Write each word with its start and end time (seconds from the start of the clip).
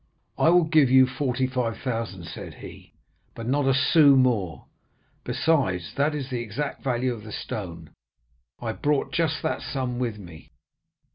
"'I 0.39 0.49
will 0.49 0.63
give 0.63 0.89
you 0.89 1.05
45,000,' 1.05 2.23
said 2.25 2.55
he, 2.55 2.91
'but 3.35 3.47
not 3.47 3.67
a 3.67 3.73
sou 3.75 4.15
more; 4.15 4.65
besides, 5.23 5.89
as 5.89 5.93
that 5.93 6.15
is 6.15 6.31
the 6.31 6.41
exact 6.41 6.81
value 6.81 7.13
of 7.13 7.23
the 7.23 7.31
stone, 7.31 7.91
I 8.59 8.71
brought 8.71 9.13
just 9.13 9.43
that 9.43 9.61
sum 9.61 9.99
with 9.99 10.17
me. 10.17 10.49